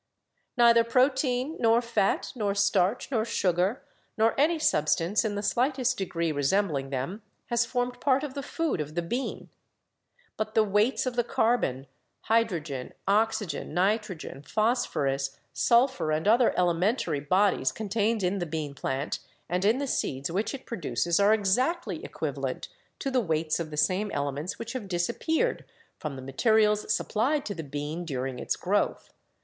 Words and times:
Neither 0.57 0.83
protein, 0.83 1.57
nor 1.59 1.79
fat, 1.79 2.33
nor 2.35 2.55
starch, 2.55 3.11
nor 3.11 3.23
sugar, 3.23 3.83
nor 4.17 4.33
any 4.35 4.57
substance 4.57 5.23
in 5.23 5.35
the 5.35 5.43
slightest 5.43 5.95
degree 5.95 6.31
resembling 6.31 6.89
them 6.89 7.21
has 7.51 7.67
formed 7.67 8.01
part 8.01 8.23
of 8.23 8.33
the 8.33 8.41
food 8.41 8.81
of 8.81 8.95
the 8.95 9.03
bean. 9.03 9.49
But 10.37 10.55
the 10.55 10.63
weights 10.63 11.05
of 11.05 11.15
the 11.15 11.23
carbon, 11.23 11.85
hydrogen, 12.21 12.93
oxy 13.07 13.45
gen, 13.45 13.75
nitrogen, 13.75 14.41
phosphorus, 14.41 15.37
sulphur 15.53 16.11
and 16.11 16.27
other 16.27 16.51
elementary 16.57 17.19
bodies 17.19 17.71
contained 17.71 18.23
in 18.23 18.39
the 18.39 18.47
bean 18.47 18.73
plant 18.73 19.19
and 19.47 19.63
in 19.63 19.77
the 19.77 19.85
seeds 19.85 20.31
which 20.31 20.55
it 20.55 20.65
produces 20.65 21.19
are 21.19 21.31
exactly 21.31 22.03
equivalent 22.03 22.69
to 22.97 23.11
the 23.11 23.21
weights 23.21 23.59
of 23.59 23.69
the 23.69 23.77
same 23.77 24.09
elements 24.13 24.57
which 24.57 24.73
have 24.73 24.87
disappeared 24.87 25.63
from 25.99 26.15
the 26.15 26.23
materials 26.23 26.91
supplied 26.91 27.45
to 27.45 27.53
the 27.53 27.61
bean 27.63 28.03
during 28.03 28.39
its 28.39 28.55
growth. 28.55 29.11